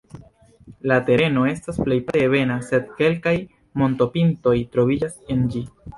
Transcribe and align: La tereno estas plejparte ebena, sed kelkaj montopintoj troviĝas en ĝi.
La 0.91 0.95
tereno 1.09 1.43
estas 1.49 1.77
plejparte 1.83 2.23
ebena, 2.29 2.57
sed 2.69 2.89
kelkaj 3.03 3.37
montopintoj 3.83 4.59
troviĝas 4.77 5.21
en 5.37 5.49
ĝi. 5.55 5.63